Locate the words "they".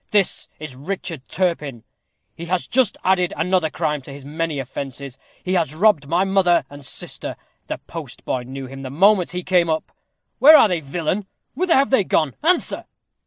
10.67-10.79, 11.85-12.03